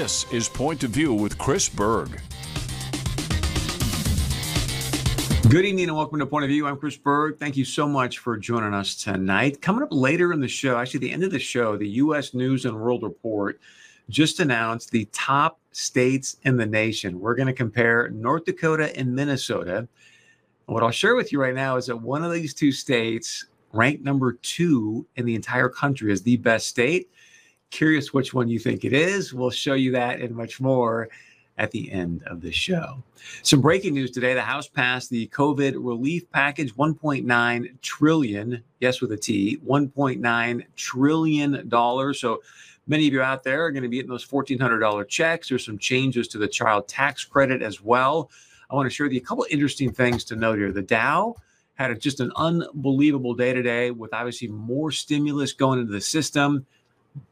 [0.00, 2.22] This is Point of View with Chris Berg.
[5.50, 6.66] Good evening and welcome to Point of View.
[6.66, 7.38] I'm Chris Berg.
[7.38, 9.60] Thank you so much for joining us tonight.
[9.60, 12.32] Coming up later in the show, actually, the end of the show, the U.S.
[12.32, 13.60] News and World Report
[14.08, 17.20] just announced the top states in the nation.
[17.20, 19.76] We're going to compare North Dakota and Minnesota.
[19.76, 19.88] And
[20.64, 23.44] what I'll share with you right now is that one of these two states
[23.74, 27.10] ranked number two in the entire country as the best state.
[27.70, 29.32] Curious which one you think it is.
[29.32, 31.08] We'll show you that and much more
[31.58, 33.02] at the end of the show.
[33.42, 34.34] Some breaking news today.
[34.34, 41.68] The House passed the COVID relief package 1.9 trillion, yes with a T, 1.9 trillion
[41.68, 42.20] dollars.
[42.20, 42.40] So
[42.86, 45.50] many of you out there are going to be getting those $1400 checks.
[45.50, 48.30] There's some changes to the child tax credit as well.
[48.70, 50.72] I want to share with you a couple interesting things to note here.
[50.72, 51.36] The Dow
[51.74, 56.66] had just an unbelievable day today with obviously more stimulus going into the system.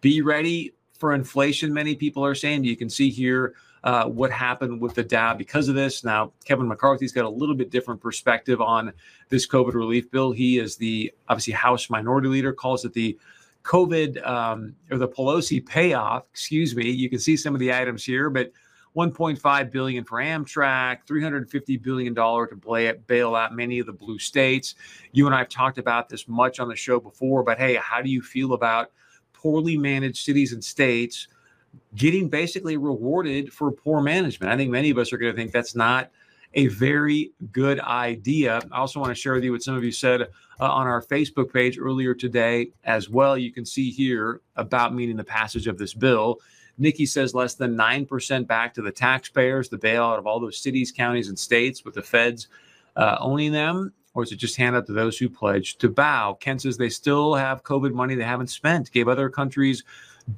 [0.00, 2.64] Be ready for inflation, many people are saying.
[2.64, 6.04] You can see here uh, what happened with the Dow because of this.
[6.04, 8.92] Now, Kevin McCarthy's got a little bit different perspective on
[9.28, 10.32] this COVID relief bill.
[10.32, 13.16] He is the obviously House Minority Leader, calls it the
[13.62, 16.24] COVID um, or the Pelosi payoff.
[16.30, 16.90] Excuse me.
[16.90, 18.50] You can see some of the items here, but
[18.96, 24.74] 1.5 billion for Amtrak, 350 billion dollar to bail out many of the blue states.
[25.12, 28.02] You and I have talked about this much on the show before, but hey, how
[28.02, 28.90] do you feel about
[29.40, 31.28] poorly managed cities and states?
[31.94, 34.52] getting basically rewarded for poor management.
[34.52, 36.10] I think many of us are going to think that's not
[36.54, 38.60] a very good idea.
[38.72, 40.26] I also want to share with you what some of you said uh,
[40.60, 43.36] on our Facebook page earlier today as well.
[43.36, 46.38] You can see here about meeting the passage of this bill.
[46.78, 50.92] Nikki says less than 9% back to the taxpayers, the bailout of all those cities,
[50.92, 52.48] counties, and states with the feds
[52.96, 53.92] uh, owning them.
[54.14, 56.34] Or is it just hand out to those who pledged to bow?
[56.34, 59.84] Ken says they still have COVID money they haven't spent, gave other countries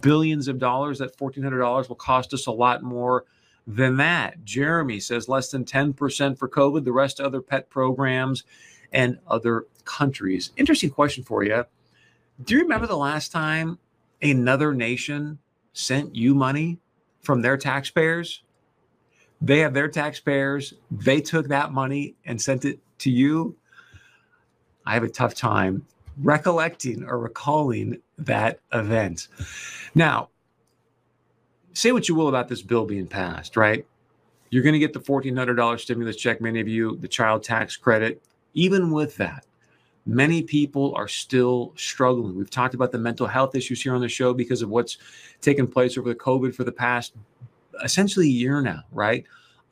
[0.00, 0.98] billions of dollars.
[0.98, 3.24] That $1,400 will cost us a lot more
[3.66, 4.44] than that.
[4.44, 8.44] Jeremy says less than 10% for COVID, the rest other pet programs
[8.92, 10.50] and other countries.
[10.56, 11.64] Interesting question for you.
[12.42, 13.78] Do you remember the last time
[14.22, 15.38] another nation
[15.72, 16.78] sent you money
[17.20, 18.42] from their taxpayers?
[19.40, 23.56] They have their taxpayers, they took that money and sent it to you.
[24.90, 25.86] I have a tough time
[26.20, 29.28] recollecting or recalling that event.
[29.94, 30.30] Now,
[31.74, 33.86] say what you will about this bill being passed, right?
[34.50, 38.20] You're going to get the $1,400 stimulus check, many of you, the child tax credit.
[38.54, 39.46] Even with that,
[40.06, 42.36] many people are still struggling.
[42.36, 44.98] We've talked about the mental health issues here on the show because of what's
[45.40, 47.14] taken place over the COVID for the past
[47.84, 49.24] essentially a year now, right?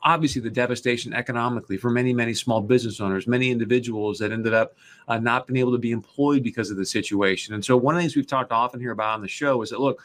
[0.03, 4.75] Obviously the devastation economically for many, many small business owners, many individuals that ended up
[5.07, 7.53] uh, not being able to be employed because of the situation.
[7.53, 9.69] And so, one of the things we've talked often here about on the show is
[9.69, 10.01] that look,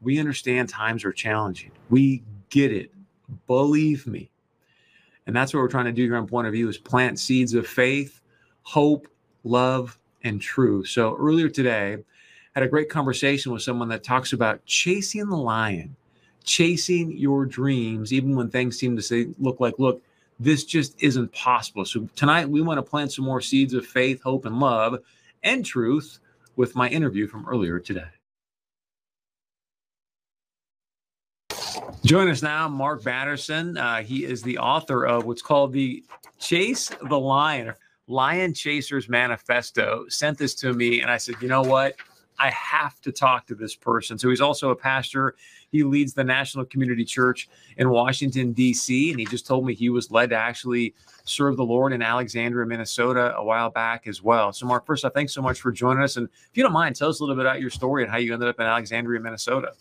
[0.00, 1.72] we understand times are challenging.
[1.88, 2.92] We get it.
[3.46, 4.30] Believe me.
[5.26, 7.54] And that's what we're trying to do here on Point of View is plant seeds
[7.54, 8.20] of faith,
[8.62, 9.06] hope,
[9.44, 10.88] love, and truth.
[10.88, 15.36] So earlier today, I had a great conversation with someone that talks about chasing the
[15.36, 15.94] lion
[16.50, 20.02] chasing your dreams, even when things seem to say, look like, look,
[20.40, 21.84] this just isn't possible.
[21.84, 24.98] So tonight we want to plant some more seeds of faith, hope, and love
[25.44, 26.18] and truth
[26.56, 28.08] with my interview from earlier today.
[32.04, 33.78] Join us now, Mark Batterson.
[33.78, 36.02] Uh, he is the author of what's called the
[36.40, 37.74] Chase the Lion,
[38.08, 40.06] Lion Chasers Manifesto.
[40.08, 41.94] Sent this to me, and I said, you know what?
[42.40, 44.18] I have to talk to this person.
[44.18, 45.36] So he's also a pastor.
[45.70, 49.10] He leads the National Community Church in Washington, D.C.
[49.10, 52.66] And he just told me he was led to actually serve the Lord in Alexandria,
[52.66, 54.54] Minnesota a while back as well.
[54.54, 56.16] So, Mark, first off, thanks so much for joining us.
[56.16, 58.16] And if you don't mind, tell us a little bit about your story and how
[58.16, 59.74] you ended up in Alexandria, Minnesota.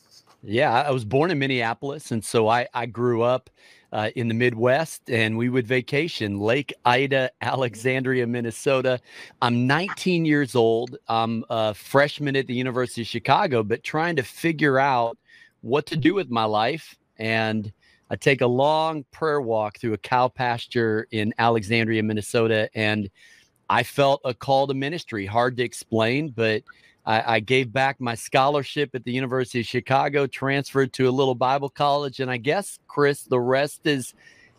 [0.44, 2.12] Yeah, I was born in Minneapolis.
[2.12, 3.50] And so I, I grew up
[3.92, 9.00] uh, in the Midwest, and we would vacation Lake Ida, Alexandria, Minnesota.
[9.42, 10.98] I'm 19 years old.
[11.08, 15.18] I'm a freshman at the University of Chicago, but trying to figure out
[15.62, 16.96] what to do with my life.
[17.18, 17.72] And
[18.10, 23.10] I take a long prayer walk through a cow pasture in Alexandria, Minnesota, and
[23.70, 25.26] I felt a call to ministry.
[25.26, 26.64] Hard to explain, but
[27.10, 31.34] I, I, gave back my scholarship at the University of Chicago, transferred to a little
[31.34, 34.14] Bible college, and I guess, Chris, the rest is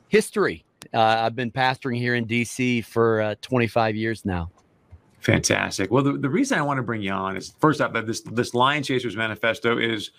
[0.08, 0.64] history.
[0.93, 4.50] Uh, I've been pastoring here in DC for uh, 25 years now.
[5.20, 5.93] Fantastic.
[5.93, 8.23] Well, the, the reason I want to bring you on is first off that this
[8.23, 10.11] this Lion Chasers Manifesto is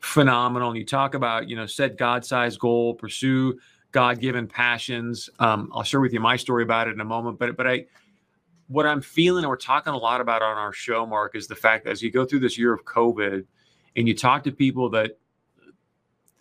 [0.00, 0.68] phenomenal.
[0.68, 3.58] And you talk about, you know, set God-sized goal, pursue
[3.92, 5.30] God-given passions.
[5.38, 7.86] Um, I'll share with you my story about it in a moment, but but I
[8.68, 11.56] what I'm feeling, and we're talking a lot about on our show, Mark, is the
[11.56, 13.44] fact that as you go through this year of COVID
[13.96, 15.18] and you talk to people that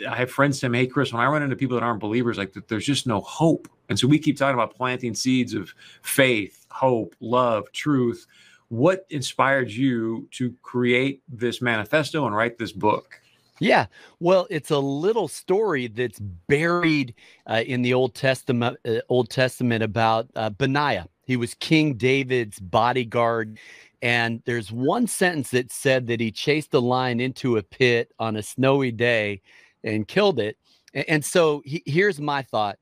[0.07, 2.53] I have friends me, "Hey, Chris, when I run into people that aren't believers, like
[2.67, 7.15] there's just no hope." And so we keep talking about planting seeds of faith, hope,
[7.19, 8.27] love, truth.
[8.67, 13.21] What inspired you to create this manifesto and write this book?
[13.59, 13.87] Yeah,
[14.19, 17.15] well, it's a little story that's buried
[17.47, 18.77] uh, in the Old Testament.
[18.85, 21.07] Uh, Old Testament about uh, Benaiah.
[21.27, 23.59] He was King David's bodyguard,
[24.01, 28.37] and there's one sentence that said that he chased a lion into a pit on
[28.37, 29.41] a snowy day
[29.83, 30.57] and killed it.
[30.93, 32.79] And, so he, here's my thought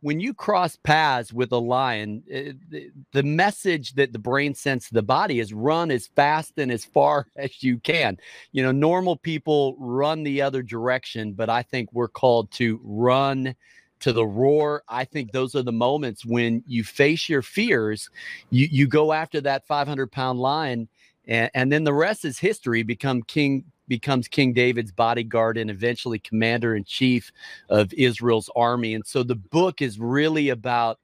[0.00, 4.86] when you cross paths with a lion, eh, the, the, message that the brain sends
[4.86, 8.16] to the body is run as fast and as far as you can.
[8.52, 13.56] You know, normal people run the other direction, but I think we're called to run
[14.00, 14.82] to the roar.
[14.88, 18.10] I think those are the moments when you face your fears,
[18.50, 20.88] you, you go after that 500 pound lion,
[21.26, 22.82] and, and then the rest is history.
[22.82, 27.32] Become king becomes King David's bodyguard and eventually commander in chief
[27.70, 28.94] of Israel's army.
[28.94, 30.98] And so the book is really about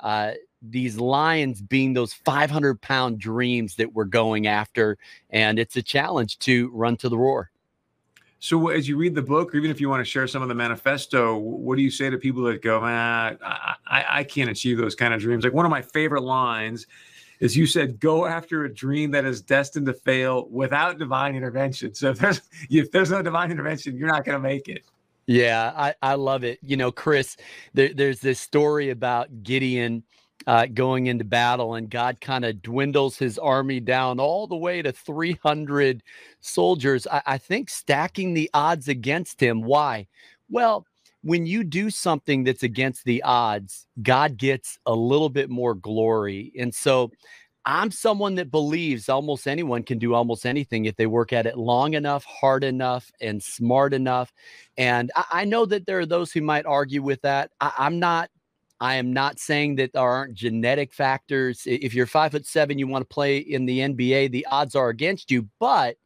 [0.00, 4.98] uh, these lions being those 500 pound dreams that we're going after.
[5.30, 7.50] And it's a challenge to run to the roar.
[8.40, 10.48] So, as you read the book, or even if you want to share some of
[10.48, 14.48] the manifesto, what do you say to people that go, "Man, I, I, I can't
[14.48, 15.44] achieve those kind of dreams"?
[15.44, 16.86] Like one of my favorite lines
[17.40, 21.94] is you said go after a dream that is destined to fail without divine intervention.
[21.94, 22.40] So if there's
[22.70, 24.82] if there's no divine intervention, you're not going to make it.
[25.26, 26.58] Yeah, I, I love it.
[26.62, 27.36] You know, Chris,
[27.74, 30.02] there, there's this story about Gideon
[30.46, 34.82] uh, going into battle, and God kind of dwindles his army down all the way
[34.82, 36.02] to 300
[36.40, 37.06] soldiers.
[37.06, 39.62] I, I think stacking the odds against him.
[39.62, 40.06] Why?
[40.48, 40.86] Well,
[41.22, 46.52] when you do something that's against the odds, God gets a little bit more glory.
[46.58, 47.10] And so
[47.66, 51.58] I'm someone that believes almost anyone can do almost anything if they work at it
[51.58, 54.32] long enough, hard enough, and smart enough.
[54.78, 57.50] And I, I know that there are those who might argue with that.
[57.60, 58.30] I, I'm not
[58.80, 61.62] I am not saying that there aren't genetic factors.
[61.66, 64.88] If you're five foot seven, you want to play in the NBA, the odds are
[64.88, 65.48] against you.
[65.58, 65.96] But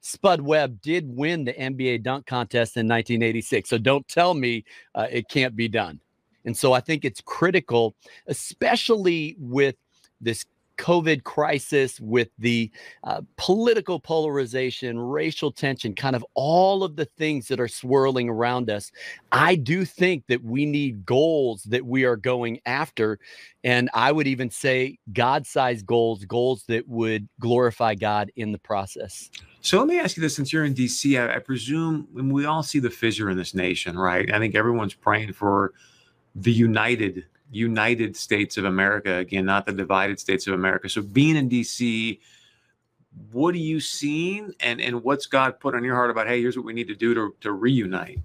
[0.00, 3.68] Spud Webb did win the NBA dunk contest in 1986.
[3.68, 4.64] So don't tell me
[4.94, 6.00] uh, it can't be done.
[6.44, 7.94] And so I think it's critical,
[8.26, 9.74] especially with
[10.20, 10.44] this
[10.78, 12.70] COVID crisis, with the
[13.04, 18.70] uh, political polarization, racial tension, kind of all of the things that are swirling around
[18.70, 18.90] us.
[19.32, 23.18] I do think that we need goals that we are going after.
[23.64, 28.58] And I would even say God sized goals, goals that would glorify God in the
[28.58, 29.30] process.
[29.60, 32.62] So let me ask you this: since you're in DC, I, I presume we all
[32.62, 34.32] see the fissure in this nation, right?
[34.32, 35.72] I think everyone's praying for
[36.36, 40.88] the united United States of America again, not the divided states of America.
[40.88, 42.18] So being in DC,
[43.32, 46.56] what are you seeing and and what's God put on your heart about hey, here's
[46.56, 48.20] what we need to do to to reunite?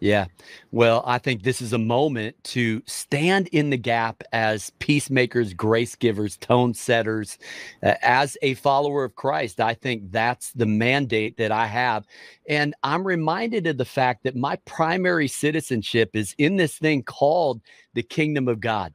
[0.00, 0.26] Yeah.
[0.70, 5.94] Well, I think this is a moment to stand in the gap as peacemakers, grace
[5.94, 7.38] givers, tone setters.
[7.82, 12.06] Uh, as a follower of Christ, I think that's the mandate that I have.
[12.48, 17.62] And I'm reminded of the fact that my primary citizenship is in this thing called
[17.94, 18.92] the kingdom of God.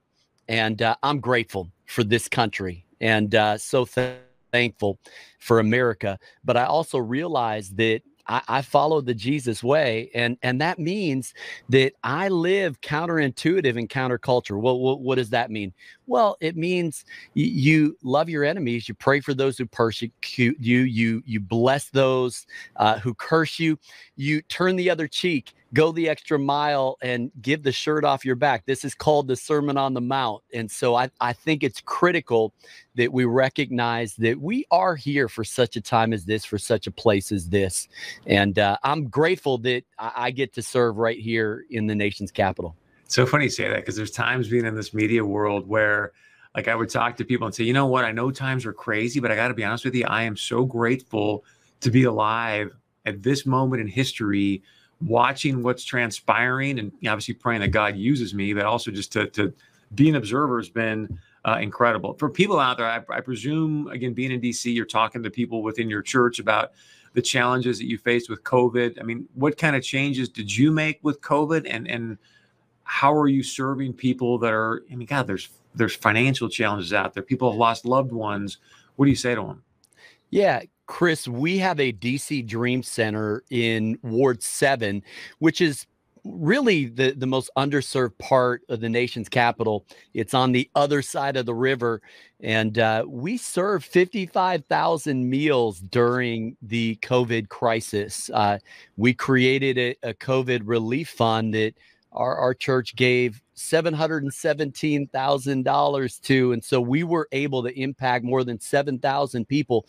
[0.47, 2.85] And uh, I'm grateful for this country.
[2.99, 4.17] And uh, so th-
[4.51, 4.99] thankful
[5.39, 6.19] for America.
[6.43, 11.33] But I also realize that I, I follow the Jesus way, and and that means
[11.69, 14.57] that I live counterintuitive and counterculture.
[14.57, 15.73] What, what does that mean?
[16.09, 20.81] Well, it means y- you love your enemies, you pray for those who persecute you,
[20.81, 22.47] you you bless those
[22.77, 23.79] uh, who curse you,
[24.17, 28.35] you turn the other cheek go the extra mile and give the shirt off your
[28.35, 28.65] back.
[28.65, 30.43] This is called the Sermon on the Mount.
[30.53, 32.53] And so I, I think it's critical
[32.95, 36.87] that we recognize that we are here for such a time as this, for such
[36.87, 37.87] a place as this.
[38.25, 42.31] And uh, I'm grateful that I, I get to serve right here in the nation's
[42.31, 42.75] capital.
[43.09, 46.13] So funny you say that because there's times being in this media world where
[46.55, 48.73] like I would talk to people and say, you know what, I know times are
[48.73, 51.43] crazy, but I got to be honest with you, I am so grateful
[51.81, 52.71] to be alive
[53.05, 54.61] at this moment in history
[55.01, 59.53] watching what's transpiring and obviously praying that God uses me, but also just to, to
[59.95, 62.13] be an observer has been uh, incredible.
[62.15, 65.63] For people out there, I, I, presume, again, being in DC, you're talking to people
[65.63, 66.71] within your church about
[67.13, 68.99] the challenges that you faced with COVID.
[68.99, 72.17] I mean, what kind of changes did you make with COVID and, and
[72.89, 77.13] how are you serving people that are, I mean, God, there's, there's financial challenges out
[77.13, 77.21] there.
[77.21, 78.57] People have lost loved ones.
[78.95, 79.61] What do you say to them?
[80.31, 85.03] Yeah, Chris, we have a DC Dream Center in Ward 7,
[85.37, 85.85] which is
[86.23, 89.85] really the, the most underserved part of the nation's capital.
[90.15, 92.01] It's on the other side of the river.
[92.39, 98.31] And uh, we serve 55,000 meals during the COVID crisis.
[98.33, 98.57] Uh,
[98.97, 101.75] we created a, a, COVID relief fund that
[102.11, 106.51] our, our church gave $717,000 to.
[106.51, 109.85] And so we were able to impact more than 7,000 people.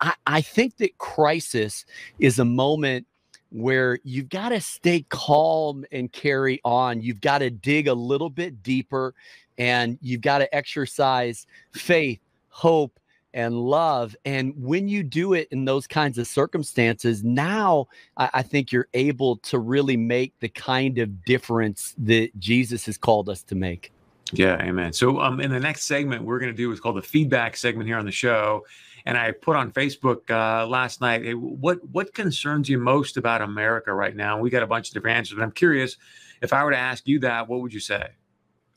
[0.00, 1.84] I, I think that crisis
[2.18, 3.06] is a moment
[3.50, 7.00] where you've got to stay calm and carry on.
[7.02, 9.14] You've got to dig a little bit deeper
[9.58, 12.98] and you've got to exercise faith, hope,
[13.34, 14.16] and love.
[14.24, 17.86] And when you do it in those kinds of circumstances, now
[18.16, 22.98] I, I, think you're able to really make the kind of difference that Jesus has
[22.98, 23.92] called us to make.
[24.32, 24.92] Yeah, amen.
[24.92, 27.86] So, um, in the next segment, we're going to do what's called the feedback segment
[27.86, 28.64] here on the show
[29.06, 33.42] and I put on Facebook uh, last night, hey, what what concerns you most about
[33.42, 34.38] America right now?
[34.38, 35.96] We got a bunch of different answers, but I'm curious
[36.40, 38.08] if I were to ask you that, what would you say?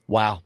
[0.07, 0.43] Wow.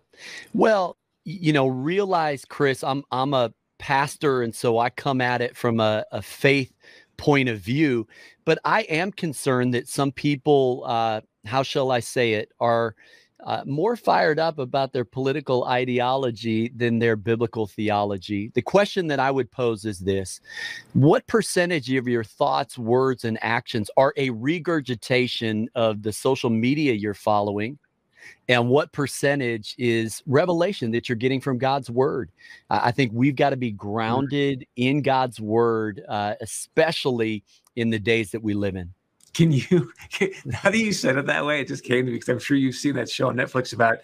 [0.54, 5.58] Well, you know, realize, Chris, I'm I'm a pastor, and so I come at it
[5.58, 6.72] from a, a faith
[7.18, 8.08] point of view.
[8.46, 12.96] But I am concerned that some people, uh, how shall I say it, are
[13.46, 18.52] uh, more fired up about their political ideology than their biblical theology.
[18.54, 20.42] The question that I would pose is this
[20.94, 26.94] What percentage of your thoughts, words, and actions are a regurgitation of the social media
[26.94, 27.80] you're following?
[28.48, 32.32] And what percentage is revelation that you're getting from God's word?
[32.70, 37.44] I think we've got to be grounded in God's word, uh, especially
[37.76, 38.94] in the days that we live in.
[39.34, 39.92] Can you,
[40.46, 42.58] now that you said it that way, it just came to me because I'm sure
[42.58, 44.00] you've seen that show on Netflix about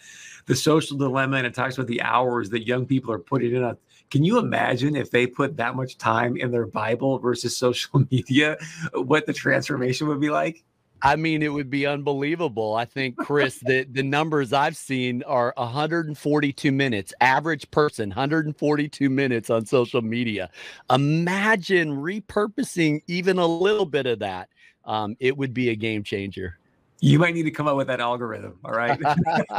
[0.46, 3.64] the social dilemma and it talks about the hours that young people are putting in
[3.64, 3.78] on.
[4.12, 8.58] Can you imagine if they put that much time in their Bible versus social media,
[8.94, 10.64] what the transformation would be like?
[11.06, 12.74] I mean, it would be unbelievable.
[12.74, 19.52] I think, Chris, the, the numbers I've seen are 142 minutes, average person, 142 minutes
[19.52, 20.50] on social media.
[20.90, 24.50] Imagine repurposing even a little bit of that
[24.86, 26.58] um, it would be a game changer.
[27.02, 28.58] You might need to come up with that algorithm.
[28.66, 29.00] All right.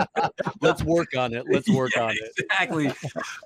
[0.61, 1.45] Let's work on it.
[1.49, 2.33] Let's work yeah, on it.
[2.39, 2.91] Exactly.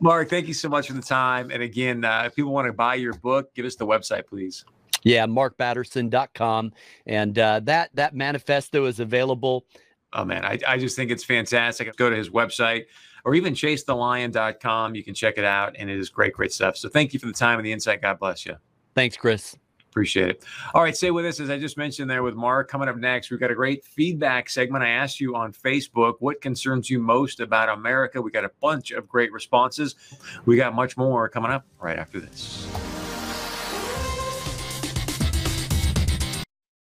[0.00, 1.50] Mark, thank you so much for the time.
[1.50, 4.64] And again, uh, if people want to buy your book, give us the website, please.
[5.02, 6.72] Yeah, markbatterson.com.
[7.06, 9.66] And uh, that that manifesto is available.
[10.12, 11.94] Oh man, I, I just think it's fantastic.
[11.96, 12.86] Go to his website
[13.24, 14.94] or even chasethelion.com.
[14.94, 16.76] You can check it out, and it is great, great stuff.
[16.76, 18.02] So thank you for the time and the insight.
[18.02, 18.56] God bless you.
[18.94, 19.56] Thanks, Chris.
[19.90, 20.44] Appreciate it.
[20.72, 22.70] All right, stay with us as I just mentioned there with Mark.
[22.70, 24.84] Coming up next, we've got a great feedback segment.
[24.84, 28.22] I asked you on Facebook what concerns you most about America.
[28.22, 29.96] We got a bunch of great responses.
[30.46, 32.68] We got much more coming up right after this.